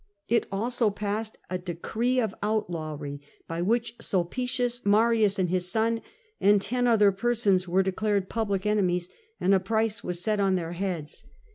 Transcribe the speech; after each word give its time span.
It 0.27 0.47
also 0.51 0.89
passed 0.89 1.37
a 1.51 1.59
decree 1.59 2.19
of 2.19 2.33
outlawry, 2.41 3.21
by 3.47 3.61
which 3.61 3.97
Sulpicius, 4.01 4.83
Marius 4.83 5.37
and 5.37 5.51
his 5.51 5.71
son, 5.71 6.01
and 6.39 6.59
ten 6.59 6.87
other 6.87 7.11
persons, 7.11 7.67
were 7.67 7.83
declared 7.83 8.27
public 8.27 8.65
enemies, 8.65 9.09
and 9.39 9.53
a 9.53 9.59
price 9.59 10.03
was 10.03 10.19
set 10.19 10.39
on 10.39 10.55
their 10.55 10.71
heads. 10.71 11.25